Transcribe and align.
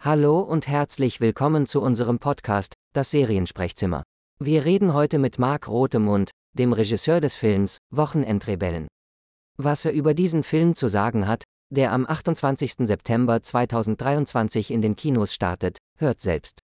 Hallo 0.00 0.38
und 0.38 0.68
herzlich 0.68 1.20
willkommen 1.20 1.66
zu 1.66 1.82
unserem 1.82 2.20
Podcast, 2.20 2.74
das 2.92 3.10
Seriensprechzimmer. 3.10 4.04
Wir 4.38 4.64
reden 4.64 4.94
heute 4.94 5.18
mit 5.18 5.40
Marc 5.40 5.66
Rotemund, 5.66 6.30
dem 6.52 6.72
Regisseur 6.72 7.20
des 7.20 7.34
Films 7.34 7.78
Wochenendrebellen. 7.90 8.86
Was 9.56 9.84
er 9.84 9.90
über 9.90 10.14
diesen 10.14 10.44
Film 10.44 10.76
zu 10.76 10.86
sagen 10.86 11.26
hat, 11.26 11.42
der 11.70 11.90
am 11.90 12.06
28. 12.06 12.86
September 12.86 13.42
2023 13.42 14.70
in 14.70 14.82
den 14.82 14.94
Kinos 14.94 15.34
startet, 15.34 15.78
hört 15.98 16.20
selbst. 16.20 16.60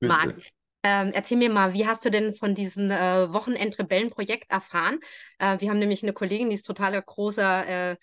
Marc, 0.00 0.40
ähm, 0.84 1.12
erzähl 1.14 1.38
mir 1.38 1.50
mal, 1.50 1.72
wie 1.72 1.86
hast 1.86 2.04
du 2.04 2.10
denn 2.10 2.34
von 2.34 2.54
diesem 2.54 2.90
äh, 2.90 3.32
Wochenend-Rebellen-Projekt 3.32 4.50
erfahren? 4.50 5.00
Äh, 5.38 5.58
wir 5.60 5.70
haben 5.70 5.78
nämlich 5.78 6.02
eine 6.02 6.12
Kollegin, 6.12 6.50
die 6.50 6.56
ist 6.56 6.66
totaler 6.66 7.00
großer 7.00 7.92
äh, 7.92 7.96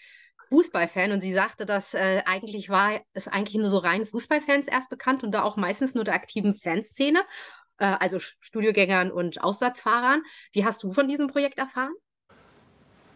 Fußballfan 0.49 1.11
und 1.11 1.21
sie 1.21 1.33
sagte, 1.33 1.67
dass 1.67 1.93
äh, 1.93 2.23
eigentlich 2.25 2.69
war 2.69 2.99
es 3.13 3.27
eigentlich 3.27 3.55
nur 3.55 3.69
so 3.69 3.77
rein 3.77 4.07
Fußballfans 4.07 4.67
erst 4.67 4.89
bekannt 4.89 5.23
und 5.23 5.31
da 5.31 5.43
auch 5.43 5.57
meistens 5.57 5.93
nur 5.93 6.03
der 6.03 6.15
aktiven 6.15 6.55
Fanszene, 6.55 7.19
äh, 7.77 7.85
also 7.85 8.17
Studiogängern 8.19 9.11
und 9.11 9.43
Auswärtsfahrern. 9.43 10.23
Wie 10.51 10.65
hast 10.65 10.81
du 10.81 10.91
von 10.91 11.07
diesem 11.07 11.27
Projekt 11.27 11.59
erfahren? 11.59 11.93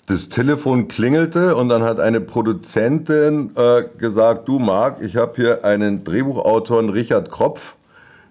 Das 0.05 0.29
Telefon 0.29 0.87
klingelte 0.87 1.55
und 1.55 1.70
dann 1.70 1.81
hat 1.81 1.99
eine 1.99 2.21
Produzentin 2.21 3.55
äh, 3.55 3.85
gesagt, 3.97 4.47
du 4.47 4.59
Marc, 4.59 5.01
ich 5.01 5.15
habe 5.15 5.35
hier 5.35 5.65
einen 5.65 6.03
Drehbuchautor, 6.03 6.93
Richard 6.93 7.31
Kropf, 7.31 7.74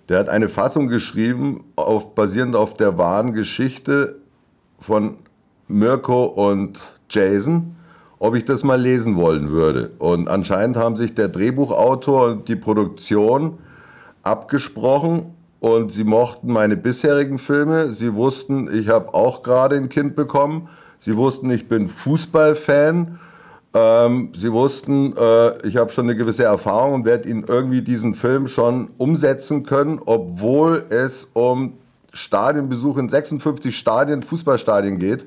der 0.09 0.19
hat 0.19 0.29
eine 0.29 0.49
Fassung 0.49 0.89
geschrieben, 0.89 1.65
auf, 1.77 2.15
basierend 2.15 2.57
auf 2.57 2.75
der 2.75 2.99
wahren 2.99 3.33
Geschichte 3.33 4.17
von 4.79 5.17
Mirko 5.67 6.25
und 6.25 6.81
Jason, 7.09 7.77
ob 8.19 8.35
ich 8.35 8.45
das 8.45 8.65
mal 8.65 8.81
lesen 8.81 9.17
wollen 9.17 9.51
würde. 9.51 9.93
Und 9.99 10.29
anscheinend 10.29 10.77
haben 10.77 10.97
sich 10.97 11.15
der 11.15 11.29
Drehbuchautor 11.29 12.27
und 12.27 12.49
die 12.49 12.57
Produktion 12.57 13.59
abgesprochen 14.23 15.35
und 15.61 15.91
sie 15.91 16.05
mochten 16.05 16.53
meine 16.53 16.77
bisherigen 16.77 17.39
Filme. 17.39 17.93
Sie 17.93 18.15
wussten, 18.15 18.69
ich 18.73 18.89
habe 18.89 19.15
auch 19.15 19.43
gerade 19.43 19.77
ein 19.77 19.89
Kind 19.89 20.17
bekommen. 20.17 20.69
Sie 20.99 21.17
wussten, 21.17 21.51
ich 21.51 21.69
bin 21.69 21.89
Fußballfan 21.89 23.19
ähm, 23.75 24.31
sie 24.37 24.53
wussten, 24.53 25.17
äh, 25.17 25.67
ich 25.67 25.77
habe 25.77 25.91
schon 25.91 26.05
eine 26.05 26.15
gewisse 26.15 26.45
Erfahrung 26.45 26.95
und 26.95 27.05
werde 27.05 27.29
Ihnen 27.29 27.45
irgendwie 27.49 27.83
diesen 27.83 28.15
Film 28.15 28.47
schon 28.47 28.91
umsetzen 28.99 29.65
können, 29.65 30.01
obwohl 30.07 30.85
es 30.91 31.29
um 31.33 31.75
Stadionbesuch 32.13 32.97
in 32.99 33.09
56 33.09 33.77
Stadien, 33.77 34.23
Fußballstadien 34.23 34.99
geht. 34.99 35.27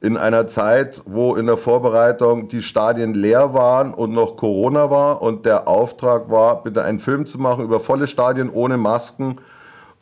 In 0.00 0.16
einer 0.16 0.48
Zeit, 0.48 1.02
wo 1.04 1.36
in 1.36 1.46
der 1.46 1.58
Vorbereitung 1.58 2.48
die 2.48 2.62
Stadien 2.62 3.14
leer 3.14 3.54
waren 3.54 3.94
und 3.94 4.12
noch 4.12 4.36
Corona 4.36 4.90
war 4.90 5.22
und 5.22 5.46
der 5.46 5.68
Auftrag 5.68 6.28
war, 6.28 6.64
bitte 6.64 6.82
einen 6.82 6.98
Film 6.98 7.26
zu 7.26 7.38
machen 7.38 7.64
über 7.64 7.78
volle 7.78 8.08
Stadien 8.08 8.50
ohne 8.50 8.78
Masken, 8.78 9.36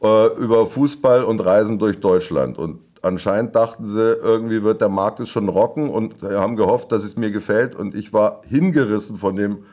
äh, 0.02 0.28
über 0.36 0.66
Fußball 0.66 1.22
und 1.22 1.40
Reisen 1.40 1.78
durch 1.78 2.00
Deutschland. 2.00 2.56
Und 2.56 2.78
anscheinend 3.08 3.56
dachten 3.56 3.86
sie, 3.86 4.12
irgendwie 4.14 4.62
wird 4.62 4.80
der 4.80 4.88
Markt 4.88 5.20
es 5.20 5.28
schon 5.28 5.48
rocken 5.48 5.88
und 5.90 6.22
haben 6.22 6.56
gehofft, 6.56 6.92
dass 6.92 7.02
es 7.02 7.16
mir 7.16 7.30
gefällt. 7.30 7.74
Und 7.74 7.94
ich 7.94 8.12
war 8.12 8.42
hingerissen 8.46 9.18
von 9.18 9.34
dem 9.36 9.64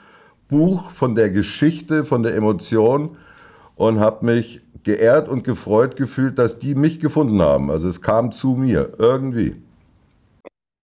Buch, 0.47 0.89
von 0.92 1.16
der 1.16 1.30
Geschichte, 1.30 2.05
von 2.05 2.23
der 2.23 2.36
Emotion 2.36 3.17
und 3.75 4.00
habe 4.00 4.25
mich 4.25 4.61
geehrt 4.83 5.27
und 5.27 5.44
gefreut 5.44 5.95
gefühlt, 5.95 6.39
dass 6.39 6.59
die 6.59 6.75
mich 6.75 7.00
gefunden 7.00 7.42
haben. 7.42 7.69
Also 7.72 7.88
es 7.88 8.02
kam 8.02 8.31
zu 8.31 8.55
mir 8.55 8.94
irgendwie. 8.97 9.55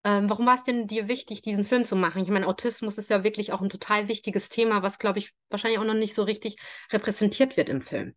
Ähm, 0.04 0.28
warum 0.28 0.46
war 0.46 0.54
es 0.54 0.64
denn 0.64 0.88
dir 0.88 1.06
wichtig, 1.06 1.42
diesen 1.42 1.64
Film 1.64 1.84
zu 1.84 1.94
machen? 1.94 2.22
Ich 2.22 2.28
meine, 2.28 2.48
Autismus 2.48 2.98
ist 2.98 3.08
ja 3.08 3.22
wirklich 3.22 3.52
auch 3.52 3.60
ein 3.60 3.70
total 3.70 4.08
wichtiges 4.08 4.48
Thema, 4.48 4.82
was, 4.82 4.98
glaube 4.98 5.20
ich, 5.20 5.32
wahrscheinlich 5.48 5.78
auch 5.78 5.84
noch 5.84 5.94
nicht 5.94 6.14
so 6.14 6.24
richtig 6.24 6.56
repräsentiert 6.92 7.56
wird 7.56 7.68
im 7.68 7.80
Film. 7.80 8.14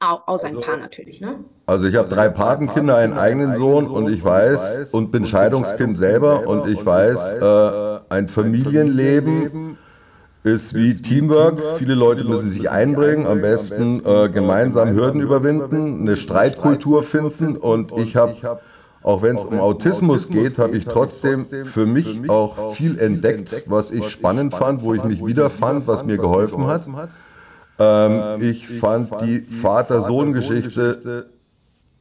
Außer 0.00 0.46
also, 0.46 0.58
ein 0.58 0.64
paar 0.64 0.76
natürlich, 0.78 1.20
ne? 1.20 1.40
Also 1.66 1.86
ich 1.86 1.94
habe 1.94 2.08
drei 2.08 2.30
Patenkinder, 2.30 2.96
einen 2.96 3.12
eigenen 3.12 3.54
Sohn 3.54 3.86
und 3.86 4.10
ich 4.10 4.24
weiß 4.24 4.94
und 4.94 5.12
bin 5.12 5.26
Scheidungskind 5.26 5.94
selber 5.94 6.46
und 6.46 6.66
ich 6.68 6.84
weiß, 6.84 7.34
äh, 7.34 8.00
ein 8.08 8.28
Familienleben 8.28 9.76
ist 10.42 10.72
wie 10.72 10.94
Teamwork. 10.94 11.60
Viele 11.76 11.94
Leute 11.94 12.24
müssen 12.24 12.48
sich 12.48 12.70
einbringen, 12.70 13.26
am 13.26 13.42
besten 13.42 14.02
äh, 14.06 14.30
gemeinsam 14.30 14.94
Hürden 14.94 15.20
überwinden, 15.20 16.00
eine 16.00 16.16
Streitkultur 16.16 17.02
finden 17.02 17.56
und 17.56 17.92
ich 17.98 18.16
habe 18.16 18.58
auch 19.02 19.22
wenn 19.22 19.36
es 19.36 19.44
um 19.44 19.58
Autismus 19.60 20.28
geht, 20.28 20.58
habe 20.58 20.76
ich 20.76 20.84
trotzdem 20.84 21.44
für 21.44 21.86
mich 21.86 22.28
auch 22.28 22.74
viel 22.74 22.98
entdeckt, 22.98 23.64
was 23.66 23.90
ich 23.90 24.08
spannend 24.10 24.54
fand, 24.54 24.82
wo 24.82 24.94
ich 24.94 25.04
mich 25.04 25.24
wiederfand, 25.24 25.86
was 25.86 26.04
mir 26.04 26.16
geholfen 26.16 26.66
hat. 26.66 26.86
Ähm, 27.80 28.22
ähm, 28.22 28.42
ich 28.42 28.68
fand 28.68 29.10
die 29.22 29.40
Vater-Sohn-Geschichte 29.40 31.30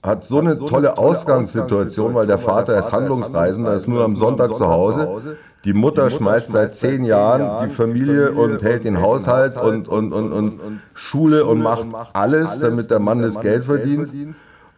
hat 0.03 0.23
so 0.23 0.39
eine 0.39 0.57
tolle 0.57 0.97
Ausgangssituation, 0.97 2.13
weil 2.15 2.27
der 2.27 2.37
Vater 2.37 2.77
ist 2.77 2.91
Handlungsreisender, 2.91 3.73
ist 3.73 3.87
nur 3.87 4.03
am 4.03 4.15
Sonntag 4.15 4.55
zu 4.55 4.67
Hause. 4.67 5.37
Die 5.65 5.73
Mutter 5.73 6.09
schmeißt 6.09 6.51
seit 6.51 6.73
zehn 6.73 7.03
Jahren 7.03 7.67
die 7.67 7.73
Familie 7.73 8.31
und 8.31 8.61
hält 8.61 8.85
den 8.85 9.01
Haushalt 9.01 9.61
und, 9.61 9.87
und, 9.89 10.13
und, 10.13 10.31
und 10.31 10.81
Schule 10.93 11.45
und 11.45 11.61
macht 11.61 11.87
alles, 12.13 12.59
damit 12.59 12.91
der 12.91 12.99
Mann 12.99 13.21
das 13.21 13.39
Geld 13.41 13.65
verdient. 13.65 14.09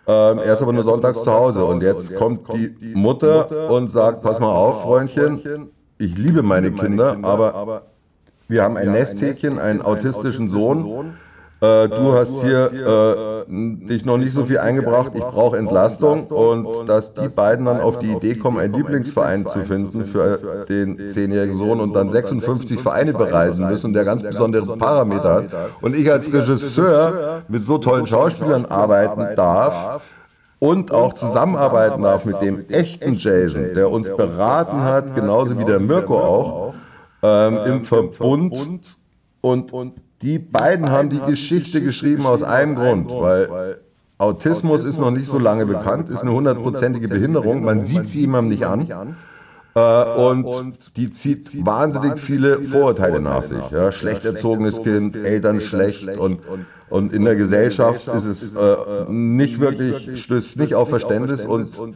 Ähm, 0.08 0.40
er 0.40 0.54
ist 0.54 0.62
aber 0.64 0.74
nur 0.74 0.84
sonntags 0.84 1.24
zu 1.24 1.32
Hause 1.32 1.66
und 1.66 1.84
jetzt 1.84 2.16
kommt 2.16 2.42
die 2.54 2.94
Mutter 2.96 3.70
und 3.70 3.92
sagt, 3.92 4.24
pass 4.24 4.40
mal 4.40 4.52
auf, 4.52 4.82
Freundchen, 4.82 5.70
ich 6.00 6.18
liebe 6.18 6.42
meine 6.42 6.72
Kinder, 6.72 7.18
aber 7.22 7.84
wir 8.52 8.64
haben 8.64 8.78
ein 8.78 8.92
Nesthäkchen, 8.92 9.58
einen 9.60 9.82
autistischen 9.82 10.50
Sohn. 10.50 11.14
Äh, 11.62 11.88
du 11.88 11.94
äh, 11.94 12.14
hast 12.14 12.42
hier 12.42 13.46
äh, 13.48 13.52
dich 13.88 14.04
noch 14.04 14.18
nicht 14.18 14.34
so 14.34 14.46
viel 14.46 14.58
eingebracht, 14.58 15.12
ich 15.14 15.24
brauche 15.24 15.58
Entlastung 15.58 16.26
und 16.26 16.90
dass 16.90 17.14
die 17.14 17.30
beiden 17.30 17.66
dann 17.66 17.80
auf 17.80 18.00
die 18.00 18.12
Idee 18.12 18.36
kommen, 18.36 18.60
einen 18.60 18.74
Lieblingsverein 18.74 19.48
zu 19.48 19.60
finden 19.60 20.06
für 20.06 20.66
den 20.68 21.10
zehnjährigen 21.10 21.56
Sohn 21.56 21.80
und 21.80 21.94
dann 21.94 22.10
56 22.10 22.82
Vereine 22.82 23.14
bereisen 23.14 23.68
müssen, 23.68 23.94
der 23.94 24.04
ganz 24.04 24.24
besondere 24.24 24.76
Parameter 24.76 25.34
hat. 25.36 25.46
Und 25.82 25.96
ich 25.96 26.12
als 26.12 26.34
Regisseur 26.34 27.44
mit 27.48 27.64
so 27.64 27.78
tollen 27.78 28.08
Schauspielern 28.08 28.66
arbeiten 28.66 29.36
darf, 29.36 30.02
und 30.62 30.92
auch 30.92 31.14
zusammenarbeiten 31.14 32.04
darf 32.04 32.24
mit 32.24 32.40
dem 32.40 32.64
echten 32.70 33.16
Jason, 33.16 33.74
der 33.74 33.90
uns 33.90 34.16
beraten 34.16 34.84
hat, 34.84 35.16
genauso 35.16 35.58
wie 35.58 35.66
der 35.66 35.80
Mirko 35.80 36.20
auch, 36.20 36.61
ähm, 37.22 37.58
im 37.58 37.74
ähm, 37.74 37.86
Verbund. 37.86 38.56
Verbund. 38.56 38.98
Und, 39.42 39.74
und 39.74 40.02
die 40.22 40.38
beiden 40.38 40.90
haben 40.90 41.10
die 41.10 41.20
Geschichte 41.22 41.82
geschrieben 41.82 42.26
aus 42.26 42.44
einem 42.44 42.76
Grund, 42.76 43.12
weil 43.12 43.80
Autismus 44.20 44.84
ist 44.84 45.00
noch 45.00 45.10
nicht 45.10 45.28
so 45.28 45.40
lange 45.40 45.66
bekannt, 45.66 46.10
ist 46.10 46.22
eine 46.22 46.32
hundertprozentige 46.32 47.08
Behinderung, 47.08 47.64
man 47.64 47.82
sieht 47.82 48.08
sie 48.08 48.22
jemandem 48.22 48.50
nicht 48.50 48.66
an. 48.66 49.16
Äh, 49.76 49.80
äh, 49.80 50.30
und, 50.30 50.44
und 50.44 50.98
die 50.98 51.10
zieht 51.10 51.66
wahnsinnig 51.66 52.20
viele 52.20 52.62
Vorurteile 52.62 53.22
nach 53.22 53.44
sich. 53.44 53.58
Ja, 53.72 53.92
schlecht 53.92 54.26
erzogenes 54.26 54.82
Kind, 54.82 55.16
Eltern 55.16 55.62
schlecht 55.62 56.08
und, 56.08 56.42
und 56.90 57.14
in 57.14 57.24
der 57.24 57.36
Gesellschaft 57.36 58.08
ist 58.08 58.26
es 58.26 58.54
äh, 58.54 59.06
nicht 59.10 59.60
wirklich, 59.60 60.22
stößt 60.22 60.58
nicht 60.58 60.76
auf 60.76 60.90
Verständnis 60.90 61.46
und 61.46 61.96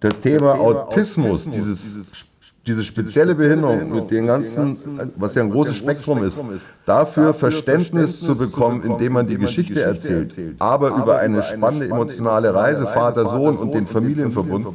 das 0.00 0.20
Thema 0.20 0.54
Autismus, 0.54 1.50
dieses 1.50 2.26
diese 2.66 2.84
spezielle 2.84 3.34
Behinderung 3.34 3.90
mit 3.90 4.10
dem 4.10 4.26
ganzen, 4.26 4.76
was 5.16 5.34
ja 5.34 5.42
ein 5.42 5.50
großes 5.50 5.76
Spektrum 5.76 6.22
ist, 6.22 6.40
dafür 6.86 7.34
Verständnis 7.34 8.20
zu 8.20 8.36
bekommen, 8.36 8.82
indem 8.82 9.14
man 9.14 9.26
die 9.26 9.36
Geschichte 9.36 9.82
erzählt, 9.82 10.32
aber 10.58 10.90
über 10.96 11.18
eine 11.18 11.42
spannende 11.42 11.86
emotionale 11.86 12.54
Reise, 12.54 12.86
Vater, 12.86 13.26
Sohn 13.26 13.56
und 13.56 13.72
den 13.72 13.86
Familienverbund, 13.86 14.68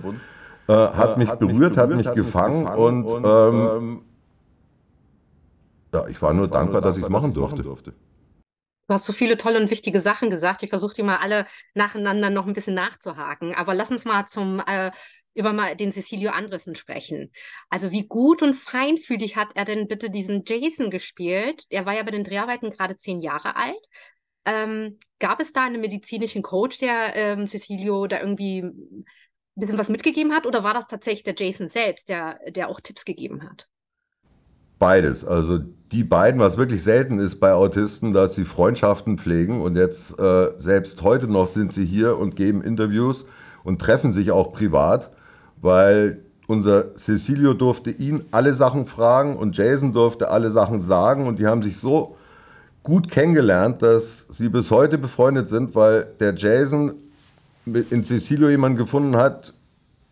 äh, 0.67 0.73
hat 0.73 1.17
mich 1.17 1.31
berührt, 1.31 1.77
hat 1.77 1.89
mich 1.91 2.11
gefangen 2.13 2.67
und 2.67 3.07
ähm, 3.23 4.01
ja, 5.93 6.07
ich 6.07 6.21
war 6.21 6.33
nur 6.33 6.49
dankbar, 6.49 6.81
dass 6.81 6.97
ich 6.97 7.03
es 7.03 7.09
machen 7.09 7.33
durfte. 7.33 7.63
Du 8.89 8.93
hast 8.93 9.05
so 9.05 9.11
viele 9.11 9.35
tolle 9.35 9.59
und 9.59 9.69
wichtige 9.69 9.99
Sachen 9.99 10.29
gesagt. 10.29 10.63
Ich 10.63 10.69
versuche 10.69 10.93
die 10.93 11.03
mal 11.03 11.17
alle 11.17 11.45
nacheinander 11.73 12.29
noch 12.29 12.47
ein 12.47 12.53
bisschen 12.53 12.75
nachzuhaken. 12.75 13.53
Aber 13.53 13.73
lass 13.73 13.91
uns 13.91 14.05
mal 14.05 14.25
zum 14.27 14.61
äh, 14.65 14.91
über 15.37 15.53
mal 15.53 15.75
den 15.75 15.91
Cecilio 15.91 16.31
Andresen 16.31 16.75
sprechen. 16.75 17.31
Also 17.69 17.91
wie 17.91 18.07
gut 18.07 18.41
und 18.41 18.55
feinfühlig 18.55 19.35
hat 19.35 19.49
er 19.55 19.65
denn 19.65 19.87
bitte 19.87 20.09
diesen 20.09 20.43
Jason 20.45 20.89
gespielt? 20.89 21.65
Er 21.69 21.85
war 21.85 21.95
ja 21.95 22.03
bei 22.03 22.11
den 22.11 22.23
Dreharbeiten 22.23 22.71
gerade 22.71 22.95
zehn 22.95 23.21
Jahre 23.21 23.55
alt. 23.55 23.87
Ähm, 24.45 24.97
gab 25.19 25.39
es 25.39 25.53
da 25.53 25.65
einen 25.65 25.79
medizinischen 25.79 26.41
Coach, 26.41 26.79
der 26.79 27.15
ähm, 27.15 27.45
Cecilio 27.45 28.07
da 28.07 28.19
irgendwie 28.19 28.63
ein 28.63 29.05
bisschen 29.55 29.77
was 29.77 29.89
mitgegeben 29.89 30.33
hat? 30.33 30.47
Oder 30.47 30.63
war 30.63 30.73
das 30.73 30.87
tatsächlich 30.87 31.23
der 31.23 31.35
Jason 31.37 31.69
selbst, 31.69 32.09
der, 32.09 32.39
der 32.49 32.69
auch 32.69 32.79
Tipps 32.79 33.05
gegeben 33.05 33.43
hat? 33.43 33.67
Beides. 34.79 35.23
Also 35.23 35.59
die 35.59 36.03
beiden, 36.03 36.39
was 36.39 36.57
wirklich 36.57 36.81
selten 36.81 37.19
ist 37.19 37.39
bei 37.39 37.53
Autisten, 37.53 38.11
dass 38.11 38.35
sie 38.35 38.45
Freundschaften 38.45 39.17
pflegen. 39.19 39.61
Und 39.61 39.75
jetzt, 39.75 40.19
äh, 40.19 40.49
selbst 40.57 41.03
heute 41.03 41.27
noch, 41.27 41.47
sind 41.47 41.73
sie 41.73 41.85
hier 41.85 42.17
und 42.17 42.35
geben 42.35 42.63
Interviews 42.63 43.25
und 43.63 43.79
treffen 43.79 44.11
sich 44.11 44.31
auch 44.31 44.51
privat 44.51 45.11
weil 45.61 46.19
unser 46.47 46.95
Cecilio 46.95 47.53
durfte 47.53 47.91
ihn 47.91 48.23
alle 48.31 48.53
Sachen 48.53 48.85
fragen 48.85 49.35
und 49.35 49.57
Jason 49.57 49.93
durfte 49.93 50.29
alle 50.29 50.49
Sachen 50.49 50.81
sagen 50.81 51.27
und 51.27 51.39
die 51.39 51.47
haben 51.47 51.61
sich 51.61 51.77
so 51.77 52.15
gut 52.83 53.11
kennengelernt, 53.11 53.81
dass 53.81 54.27
sie 54.29 54.47
bis 54.47 54.71
heute 54.71 54.97
befreundet 54.97 55.49
sind, 55.49 55.75
weil 55.75 56.07
der 56.19 56.33
Jason 56.33 56.93
in 57.65 58.03
Cecilio 58.03 58.49
jemanden 58.49 58.77
gefunden 58.77 59.17
hat, 59.17 59.53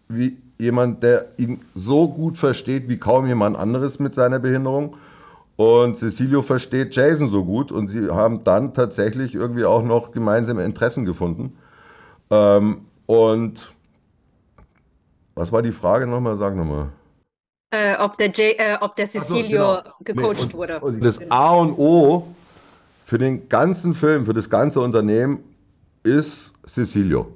wie 0.10 0.38
jemand, 0.60 1.04
der 1.04 1.30
ihn 1.38 1.62
so 1.74 2.08
gut 2.10 2.38
versteht 2.38 2.90
wie 2.90 2.98
kaum 2.98 3.28
jemand 3.28 3.58
anderes 3.58 4.00
mit 4.00 4.14
seiner 4.16 4.40
Behinderung. 4.40 4.98
Und 5.56 5.96
Cecilio 5.96 6.42
versteht 6.42 6.94
Jason 6.96 7.30
so 7.30 7.46
gut 7.46 7.72
und 7.72 7.88
sie 7.88 8.10
haben 8.10 8.44
dann 8.44 8.74
tatsächlich 8.74 9.36
irgendwie 9.36 9.64
auch 9.64 9.84
noch 9.84 10.12
gemeinsame 10.12 10.66
Interessen 10.66 11.06
gefunden. 11.06 11.54
Ähm, 12.30 12.82
und 13.06 13.72
was 15.36 15.52
war 15.52 15.62
die 15.62 15.72
Frage 15.72 16.08
nochmal? 16.08 16.38
Sag 16.38 16.56
nochmal. 16.56 16.90
Äh, 17.72 17.98
ob, 17.98 18.18
der 18.18 18.28
J, 18.28 18.58
äh, 18.58 18.78
ob 18.80 18.96
der 18.96 19.06
Cecilio 19.06 19.76
so, 19.76 19.82
genau. 20.04 20.30
gecoacht 20.30 20.38
nee, 20.38 20.44
und, 20.44 20.54
wurde. 20.54 20.80
Und 20.80 21.04
das 21.04 21.20
A 21.30 21.54
und 21.56 21.78
O 21.78 22.28
für 23.06 23.18
den 23.18 23.50
ganzen 23.50 23.94
Film, 23.94 24.26
für 24.26 24.34
das 24.34 24.50
ganze 24.50 24.80
Unternehmen 24.80 25.44
ist 26.04 26.54
Cecilio. 26.66 27.28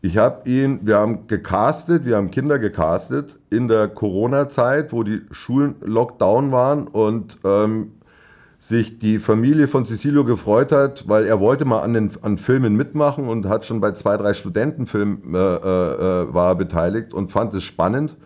Ich 0.00 0.18
habe 0.18 0.48
ihn, 0.50 0.80
wir 0.82 0.96
haben 0.96 1.28
gecastet, 1.28 2.04
wir 2.04 2.16
haben 2.16 2.30
Kinder 2.32 2.58
gecastet 2.58 3.38
in 3.50 3.68
der 3.68 3.86
Corona-Zeit, 3.86 4.92
wo 4.92 5.04
die 5.04 5.22
Schulen 5.30 5.76
Lockdown 5.80 6.50
waren 6.50 6.88
und 6.88 7.38
ähm, 7.44 7.92
sich 8.62 9.00
die 9.00 9.18
Familie 9.18 9.66
von 9.66 9.84
Cecilio 9.84 10.24
gefreut 10.24 10.70
hat, 10.70 11.08
weil 11.08 11.24
er 11.24 11.40
wollte 11.40 11.64
mal 11.64 11.80
an, 11.80 11.94
den, 11.94 12.12
an 12.22 12.38
Filmen 12.38 12.76
mitmachen 12.76 13.26
und 13.26 13.48
hat 13.48 13.64
schon 13.64 13.80
bei 13.80 13.90
zwei, 13.90 14.16
drei 14.16 14.34
Studentenfilmen 14.34 15.34
äh, 15.34 15.36
äh, 15.36 16.32
war 16.32 16.54
beteiligt 16.54 17.12
und 17.12 17.32
fand 17.32 17.52
es 17.54 17.64
spannend. 17.64 18.16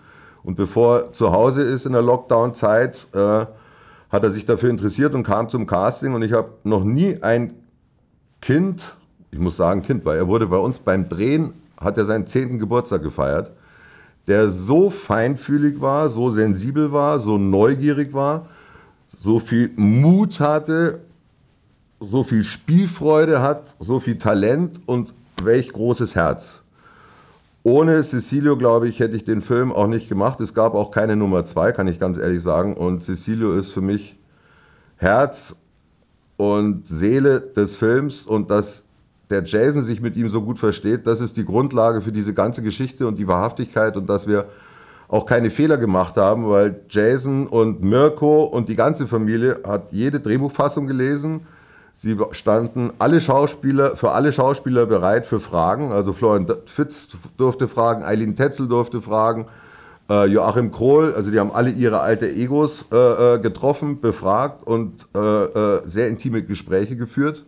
Und 0.43 0.57
bevor 0.57 0.99
er 0.99 1.13
zu 1.15 1.33
Hause 1.33 1.63
ist 1.63 1.87
in 1.87 1.93
der 1.95 2.03
Lockdown-Zeit, 2.03 3.07
äh, 3.15 3.47
hat 4.11 4.25
er 4.25 4.31
sich 4.31 4.45
dafür 4.45 4.69
interessiert 4.69 5.15
und 5.15 5.23
kam 5.23 5.49
zum 5.49 5.67
Casting 5.67 6.13
und 6.13 6.21
ich 6.21 6.35
habe 6.35 6.51
noch 6.65 6.85
nie 6.85 7.23
ein 7.23 7.55
Kind, 8.43 8.95
ich 9.31 9.39
muss 9.39 9.57
sagen 9.57 9.83
Kind, 9.83 10.05
weil 10.05 10.19
er 10.19 10.29
wurde 10.29 10.49
bei 10.49 10.59
uns 10.59 10.79
beim 10.79 11.09
Drehen 11.09 11.55
hat 11.81 11.97
er 11.97 12.05
seinen 12.05 12.27
zehnten 12.27 12.59
Geburtstag 12.59 13.03
gefeiert, 13.03 13.53
der 14.29 14.51
so 14.51 14.91
feinfühlig 14.91 15.81
war, 15.81 16.11
so 16.11 16.31
sensibel 16.31 16.93
war, 16.93 17.21
so 17.21 17.39
neugierig 17.39 18.13
war, 18.13 18.51
so 19.15 19.39
viel 19.39 19.71
Mut 19.77 20.41
hatte, 20.41 21.01
so 22.01 22.25
viel 22.25 22.45
Spielfreude 22.45 23.41
hat, 23.41 23.77
so 23.79 24.01
viel 24.01 24.19
Talent 24.19 24.81
und 24.87 25.15
welch 25.43 25.73
großes 25.73 26.15
Herz. 26.15 26.61
Ohne 27.63 28.03
Cecilio, 28.03 28.57
glaube 28.57 28.89
ich, 28.89 29.01
hätte 29.01 29.17
ich 29.17 29.25
den 29.25 29.43
Film 29.43 29.73
auch 29.73 29.89
nicht 29.89 30.09
gemacht. 30.09 30.41
Es 30.41 30.55
gab 30.55 30.75
auch 30.75 30.91
keine 30.91 31.17
Nummer 31.17 31.45
zwei, 31.45 31.73
kann 31.73 31.89
ich 31.89 31.99
ganz 31.99 32.17
ehrlich 32.17 32.43
sagen. 32.43 32.75
Und 32.75 33.03
Cecilio 33.03 33.55
ist 33.55 33.73
für 33.73 33.81
mich 33.81 34.17
Herz 34.99 35.57
und 36.37 36.87
Seele 36.87 37.41
des 37.41 37.75
Films 37.75 38.25
und 38.25 38.51
das 38.51 38.85
der 39.31 39.43
Jason 39.45 39.83
sich 39.83 40.01
mit 40.01 40.17
ihm 40.17 40.29
so 40.29 40.43
gut 40.43 40.59
versteht, 40.59 41.07
das 41.07 41.21
ist 41.21 41.37
die 41.37 41.45
Grundlage 41.45 42.01
für 42.01 42.13
diese 42.13 42.33
ganze 42.33 42.63
Geschichte 42.63 43.07
und 43.07 43.19
die 43.19 43.27
Wahrhaftigkeit 43.27 43.97
und 43.97 44.09
dass 44.09 44.29
wir 44.29 44.47
auch 45.09 45.27
keine 45.27 45.51
Fehler 45.51 45.77
gemacht 45.77 46.17
haben, 46.17 46.49
weil 46.49 46.81
Jason 46.89 47.47
und 47.47 47.83
Mirko 47.83 48.45
und 48.45 48.69
die 48.69 48.77
ganze 48.77 49.07
Familie 49.07 49.61
hat 49.67 49.93
jede 49.93 50.21
Drehbuchfassung 50.21 50.87
gelesen. 50.87 51.43
Sie 51.95 52.17
standen 52.33 52.93
alle 52.99 53.21
Schauspieler, 53.21 53.97
für 53.97 54.11
alle 54.11 54.33
Schauspieler 54.33 54.85
bereit 54.85 55.25
für 55.25 55.41
Fragen. 55.41 55.93
Also 55.93 56.13
Florian 56.13 56.47
Fitz 56.67 57.09
durfte 57.39 57.69
fragen, 57.69 58.03
Eileen 58.05 58.37
Tetzel 58.37 58.69
durfte 58.69 59.01
fragen, 59.01 59.47
äh, 60.11 60.27
Joachim 60.27 60.71
Krohl, 60.71 61.15
also 61.15 61.31
die 61.31 61.41
haben 61.41 61.53
alle 61.53 61.71
ihre 61.71 62.01
alte 62.01 62.31
Egos 62.31 62.87
äh, 62.93 62.97
äh 62.97 63.39
getroffen, 63.39 64.01
befragt 64.01 64.67
und 64.67 65.07
äh, 65.15 65.19
äh, 65.19 65.83
sehr 65.87 66.09
intime 66.09 66.43
Gespräche 66.43 66.97
geführt. 66.97 67.45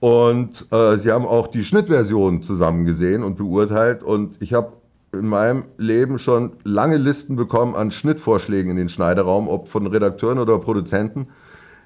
Und 0.00 0.66
äh, 0.72 0.96
sie 0.96 1.10
haben 1.10 1.26
auch 1.26 1.48
die 1.48 1.64
Schnittversion 1.64 2.42
zusammen 2.42 2.84
gesehen 2.84 3.22
und 3.22 3.36
beurteilt. 3.36 4.02
Und 4.02 4.36
ich 4.40 4.54
habe 4.54 4.72
in 5.12 5.26
meinem 5.26 5.64
Leben 5.78 6.18
schon 6.18 6.52
lange 6.64 6.96
Listen 6.96 7.36
bekommen 7.36 7.74
an 7.74 7.90
Schnittvorschlägen 7.90 8.70
in 8.70 8.76
den 8.76 8.88
Schneiderraum, 8.88 9.48
ob 9.48 9.68
von 9.68 9.86
Redakteuren 9.86 10.38
oder 10.38 10.58
Produzenten. 10.58 11.28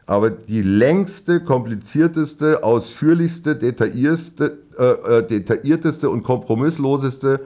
Aber 0.06 0.30
die 0.30 0.62
längste, 0.62 1.40
komplizierteste, 1.40 2.64
ausführlichste, 2.64 3.54
detaillierteste, 3.56 4.58
äh, 4.78 5.18
äh, 5.18 5.26
detaillierteste 5.26 6.10
und 6.10 6.24
kompromissloseste 6.24 7.40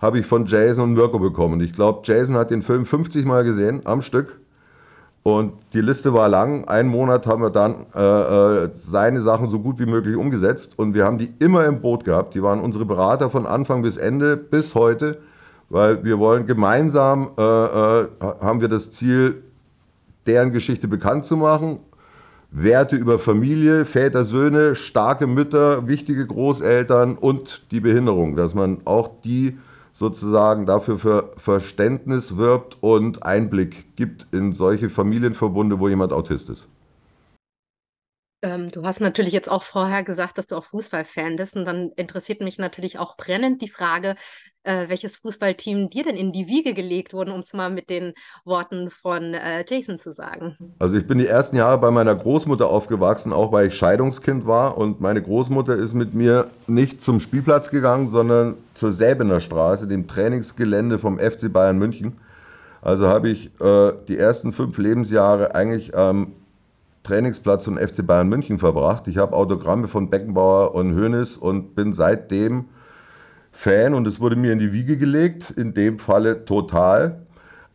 habe 0.00 0.18
ich 0.18 0.26
von 0.26 0.46
Jason 0.46 0.90
und 0.90 0.94
Mirko 0.94 1.20
bekommen. 1.20 1.54
Und 1.54 1.60
ich 1.62 1.72
glaube, 1.72 2.00
Jason 2.04 2.36
hat 2.36 2.50
den 2.50 2.62
Film 2.62 2.86
50 2.86 3.24
Mal 3.24 3.44
gesehen 3.44 3.82
am 3.84 4.02
Stück. 4.02 4.41
Und 5.22 5.52
die 5.72 5.80
Liste 5.80 6.12
war 6.12 6.28
lang. 6.28 6.64
Einen 6.66 6.88
Monat 6.88 7.26
haben 7.28 7.42
wir 7.42 7.50
dann 7.50 7.86
äh, 7.94 8.64
äh, 8.64 8.70
seine 8.74 9.20
Sachen 9.20 9.48
so 9.48 9.60
gut 9.60 9.78
wie 9.78 9.86
möglich 9.86 10.16
umgesetzt. 10.16 10.72
Und 10.76 10.94
wir 10.94 11.04
haben 11.04 11.18
die 11.18 11.32
immer 11.38 11.64
im 11.66 11.80
Boot 11.80 12.04
gehabt. 12.04 12.34
Die 12.34 12.42
waren 12.42 12.60
unsere 12.60 12.84
Berater 12.84 13.30
von 13.30 13.46
Anfang 13.46 13.82
bis 13.82 13.96
Ende, 13.96 14.36
bis 14.36 14.74
heute. 14.74 15.18
Weil 15.68 16.02
wir 16.04 16.18
wollen 16.18 16.46
gemeinsam, 16.46 17.30
äh, 17.38 17.42
äh, 17.42 18.08
haben 18.20 18.60
wir 18.60 18.68
das 18.68 18.90
Ziel, 18.90 19.42
deren 20.26 20.50
Geschichte 20.50 20.88
bekannt 20.88 21.24
zu 21.24 21.36
machen. 21.36 21.78
Werte 22.50 22.96
über 22.96 23.18
Familie, 23.18 23.84
Väter, 23.84 24.24
Söhne, 24.24 24.74
starke 24.74 25.26
Mütter, 25.26 25.86
wichtige 25.86 26.26
Großeltern 26.26 27.16
und 27.16 27.62
die 27.70 27.80
Behinderung. 27.80 28.34
Dass 28.34 28.54
man 28.54 28.78
auch 28.84 29.08
die 29.24 29.56
sozusagen 29.92 30.66
dafür 30.66 30.98
für 30.98 31.32
Verständnis 31.36 32.36
wirbt 32.36 32.76
und 32.80 33.22
Einblick 33.22 33.96
gibt 33.96 34.26
in 34.32 34.52
solche 34.52 34.88
Familienverbunde, 34.88 35.78
wo 35.78 35.88
jemand 35.88 36.12
Autist 36.12 36.50
ist. 36.50 36.68
Ähm, 38.42 38.70
du 38.70 38.82
hast 38.82 39.00
natürlich 39.00 39.32
jetzt 39.32 39.50
auch 39.50 39.62
vorher 39.62 40.02
gesagt, 40.02 40.36
dass 40.36 40.48
du 40.48 40.56
auch 40.56 40.64
Fußballfan 40.64 41.36
bist. 41.36 41.56
Und 41.56 41.64
dann 41.64 41.92
interessiert 41.96 42.40
mich 42.40 42.58
natürlich 42.58 42.98
auch 42.98 43.16
brennend 43.16 43.62
die 43.62 43.68
Frage, 43.68 44.16
äh, 44.64 44.88
welches 44.88 45.16
Fußballteam 45.16 45.90
dir 45.90 46.04
denn 46.04 46.16
in 46.16 46.32
die 46.32 46.48
Wiege 46.48 46.74
gelegt 46.74 47.12
wurde, 47.12 47.32
um 47.32 47.40
es 47.40 47.52
mal 47.52 47.70
mit 47.70 47.88
den 47.88 48.14
Worten 48.44 48.90
von 48.90 49.34
äh, 49.34 49.64
Jason 49.68 49.96
zu 49.96 50.12
sagen. 50.12 50.56
Also 50.80 50.96
ich 50.96 51.06
bin 51.06 51.18
die 51.18 51.26
ersten 51.26 51.56
Jahre 51.56 51.78
bei 51.78 51.90
meiner 51.90 52.14
Großmutter 52.14 52.68
aufgewachsen, 52.68 53.32
auch 53.32 53.52
weil 53.52 53.68
ich 53.68 53.74
Scheidungskind 53.74 54.46
war. 54.46 54.76
Und 54.76 55.00
meine 55.00 55.22
Großmutter 55.22 55.76
ist 55.76 55.94
mit 55.94 56.14
mir 56.14 56.48
nicht 56.66 57.00
zum 57.00 57.20
Spielplatz 57.20 57.70
gegangen, 57.70 58.08
sondern 58.08 58.56
zur 58.74 58.92
Säbener 58.92 59.40
Straße, 59.40 59.86
dem 59.86 60.08
Trainingsgelände 60.08 60.98
vom 60.98 61.18
FC 61.18 61.52
Bayern 61.52 61.78
München. 61.78 62.18
Also 62.80 63.06
habe 63.06 63.28
ich 63.28 63.50
äh, 63.60 63.92
die 64.08 64.18
ersten 64.18 64.52
fünf 64.52 64.76
Lebensjahre 64.78 65.54
eigentlich 65.54 65.96
am 65.96 66.32
Trainingsplatz 67.02 67.64
von 67.64 67.78
FC 67.78 68.06
Bayern 68.06 68.28
München 68.28 68.58
verbracht. 68.58 69.08
Ich 69.08 69.18
habe 69.18 69.36
Autogramme 69.36 69.88
von 69.88 70.10
Beckenbauer 70.10 70.74
und 70.74 70.94
Hoeneß 70.94 71.36
und 71.36 71.74
bin 71.74 71.94
seitdem 71.94 72.66
Fan 73.50 73.94
und 73.94 74.06
es 74.06 74.20
wurde 74.20 74.36
mir 74.36 74.52
in 74.52 74.58
die 74.58 74.72
Wiege 74.72 74.96
gelegt, 74.96 75.50
in 75.50 75.74
dem 75.74 75.98
Falle 75.98 76.44
total. 76.44 77.22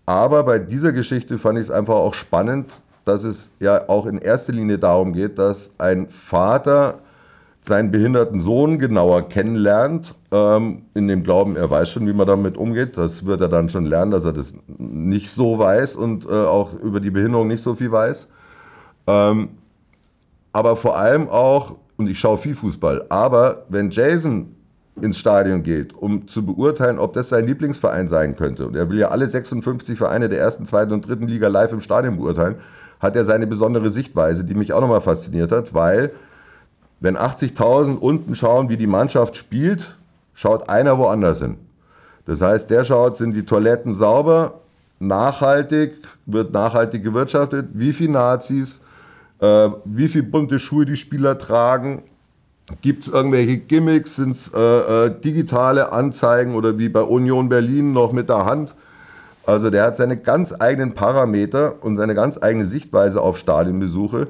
Aber 0.06 0.44
bei 0.44 0.60
dieser 0.60 0.94
Geschichte 0.94 1.38
fand 1.38 1.60
ich 1.60 1.66
es 1.66 1.72
einfach 1.72 1.96
auch 1.96 2.14
spannend, 2.14 2.72
dass 3.06 3.24
es 3.24 3.52
ja 3.60 3.88
auch 3.90 4.06
in 4.06 4.18
erster 4.18 4.54
Linie 4.54 4.80
darum 4.80 5.14
geht, 5.14 5.38
dass 5.38 5.72
ein 5.78 6.10
Vater 6.10 7.00
seinen 7.62 7.92
behinderten 7.92 8.40
Sohn 8.40 8.80
genauer 8.80 9.28
kennenlernt, 9.28 10.16
ähm, 10.32 10.84
in 10.94 11.08
dem 11.08 11.24
Glauben, 11.24 11.58
er 11.58 11.70
weiß 11.70 11.90
schon, 11.90 12.08
wie 12.08 12.14
man 12.14 12.26
damit 12.26 12.58
umgeht. 12.58 12.98
Das 12.98 13.26
wird 13.26 13.42
er 13.42 13.50
dann 13.50 13.70
schon 13.70 13.86
lernen, 13.86 14.12
dass 14.12 14.26
er 14.26 14.34
das 14.34 14.54
nicht 14.78 15.30
so 15.30 15.60
weiß 15.60 15.98
und 15.98 16.26
äh, 16.26 16.30
auch 16.30 16.74
über 16.80 17.02
die 17.02 17.12
Behinderung 17.12 17.48
nicht 17.48 17.62
so 17.62 17.76
viel 17.76 17.92
weiß. 17.92 18.28
Ähm, 19.08 19.50
aber 20.54 20.76
vor 20.76 20.98
allem 20.98 21.30
auch, 21.30 21.78
und 21.98 22.10
ich 22.10 22.20
schaue 22.20 22.38
viel 22.38 22.56
Fußball, 22.56 23.06
aber 23.10 23.66
wenn 23.70 23.90
Jason 23.90 24.56
ins 25.02 25.18
Stadion 25.18 25.64
geht, 25.64 25.94
um 25.94 26.28
zu 26.28 26.46
beurteilen, 26.46 27.00
ob 27.00 27.14
das 27.14 27.30
sein 27.30 27.46
Lieblingsverein 27.46 28.08
sein 28.08 28.36
könnte, 28.36 28.68
und 28.68 28.76
er 28.76 28.90
will 28.90 28.98
ja 28.98 29.10
alle 29.10 29.28
56 29.28 29.98
Vereine 29.98 30.30
der 30.30 30.40
ersten, 30.40 30.66
zweiten 30.66 30.92
und 30.92 31.08
dritten 31.08 31.28
Liga 31.28 31.48
live 31.48 31.72
im 31.72 31.82
Stadion 31.82 32.18
beurteilen, 32.18 32.56
hat 33.00 33.16
er 33.16 33.26
seine 33.26 33.48
besondere 33.48 33.92
Sichtweise, 33.92 34.44
die 34.44 34.56
mich 34.56 34.74
auch 34.74 34.82
nochmal 34.82 35.02
fasziniert 35.02 35.52
hat, 35.52 35.74
weil 35.74 36.12
wenn 37.00 37.16
80.000 37.16 37.98
unten 37.98 38.36
schauen, 38.36 38.70
wie 38.70 38.78
die 38.78 38.88
Mannschaft 38.88 39.38
spielt, 39.38 39.96
schaut 40.34 40.68
einer 40.68 40.98
woanders 40.98 41.42
hin. 41.42 41.58
Das 42.26 42.42
heißt, 42.42 42.70
der 42.70 42.84
schaut, 42.84 43.18
sind 43.18 43.34
die 43.34 43.46
Toiletten 43.46 43.94
sauber, 43.94 44.62
nachhaltig, 45.00 45.94
wird 46.26 46.52
nachhaltig 46.52 47.04
gewirtschaftet, 47.04 47.70
wie 47.74 47.94
viele 47.94 48.14
Nazis, 48.14 48.82
äh, 49.40 49.70
wie 49.86 50.08
viele 50.08 50.24
bunte 50.24 50.60
Schuhe 50.60 50.86
die 50.86 50.98
Spieler 50.98 51.38
tragen. 51.38 52.04
Gibt 52.82 53.04
es 53.04 53.10
irgendwelche 53.10 53.58
Gimmicks? 53.58 54.16
Sind 54.16 54.36
es 54.36 54.52
äh, 54.54 54.60
äh, 55.06 55.22
digitale 55.22 55.92
Anzeigen 55.92 56.56
oder 56.56 56.78
wie 56.78 56.90
bei 56.90 57.02
Union 57.02 57.50
Berlin 57.50 57.94
noch 57.94 58.12
mit 58.12 58.30
der 58.30 58.46
Hand? 58.46 58.76
Also 59.46 59.70
der 59.70 59.84
hat 59.84 59.96
seine 59.96 60.18
ganz 60.18 60.54
eigenen 60.60 60.94
Parameter 60.94 61.76
und 61.82 61.96
seine 61.96 62.16
ganz 62.16 62.42
eigene 62.42 62.66
Sichtweise 62.66 63.22
auf 63.22 63.38
Stadionbesuche. 63.38 64.28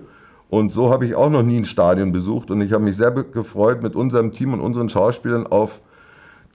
Und 0.49 0.71
so 0.71 0.91
habe 0.91 1.05
ich 1.05 1.15
auch 1.15 1.29
noch 1.29 1.41
nie 1.41 1.57
ein 1.57 1.65
Stadion 1.65 2.11
besucht. 2.11 2.51
Und 2.51 2.61
ich 2.61 2.71
habe 2.71 2.83
mich 2.83 2.95
sehr 2.95 3.11
gefreut, 3.11 3.81
mit 3.81 3.95
unserem 3.95 4.31
Team 4.31 4.53
und 4.53 4.61
unseren 4.61 4.89
Schauspielern 4.89 5.47
auf 5.47 5.81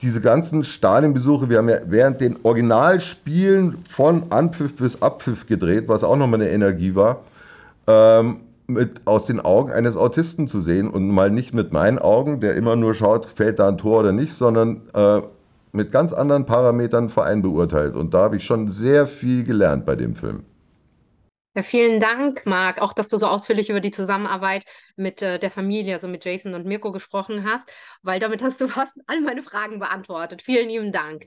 diese 0.01 0.21
ganzen 0.21 0.63
Stadionbesuche, 0.63 1.49
wir 1.49 1.59
haben 1.59 1.69
ja 1.69 1.77
während 1.85 2.19
den 2.19 2.37
Originalspielen 2.43 3.77
von 3.89 4.23
Anpfiff 4.31 4.75
bis 4.75 5.01
Abpfiff 5.01 5.47
gedreht, 5.47 5.87
was 5.87 6.03
auch 6.03 6.17
nochmal 6.17 6.41
eine 6.41 6.49
Energie 6.49 6.93
war, 6.93 7.21
ähm, 7.87 8.41
mit 8.67 9.05
aus 9.05 9.25
den 9.25 9.39
Augen 9.39 9.71
eines 9.71 9.97
Autisten 9.97 10.47
zu 10.47 10.61
sehen 10.61 10.89
und 10.89 11.09
mal 11.09 11.29
nicht 11.29 11.53
mit 11.53 11.73
meinen 11.73 11.99
Augen, 11.99 12.39
der 12.39 12.55
immer 12.55 12.75
nur 12.75 12.93
schaut, 12.93 13.25
fällt 13.25 13.59
da 13.59 13.67
ein 13.67 13.77
Tor 13.77 13.99
oder 13.99 14.11
nicht, 14.11 14.33
sondern 14.33 14.81
äh, 14.93 15.21
mit 15.71 15.91
ganz 15.91 16.13
anderen 16.13 16.45
Parametern 16.45 17.09
Verein 17.09 17.41
beurteilt. 17.41 17.95
Und 17.95 18.13
da 18.13 18.19
habe 18.19 18.37
ich 18.37 18.45
schon 18.45 18.71
sehr 18.71 19.07
viel 19.07 19.43
gelernt 19.43 19.85
bei 19.85 19.95
dem 19.95 20.15
Film. 20.15 20.45
Ja, 21.55 21.61
vielen 21.61 22.01
Dank, 22.01 22.47
Marc, 22.47 22.81
auch 22.81 22.93
dass 22.93 23.09
du 23.09 23.19
so 23.19 23.27
ausführlich 23.27 23.69
über 23.69 23.79
die 23.79 23.91
Zusammenarbeit 23.91 24.63
mit 24.95 25.21
äh, 25.21 25.37
der 25.37 25.51
Familie, 25.51 25.93
also 25.93 26.07
mit 26.07 26.25
Jason 26.25 26.55
und 26.55 26.65
Mirko 26.65 26.91
gesprochen 26.91 27.43
hast, 27.47 27.71
weil 28.01 28.19
damit 28.19 28.41
hast 28.41 28.59
du 28.59 28.67
fast 28.67 28.97
all 29.05 29.21
meine 29.21 29.43
Fragen 29.43 29.79
beantwortet. 29.79 30.41
Vielen 30.41 30.69
lieben 30.69 30.91
Dank. 30.91 31.25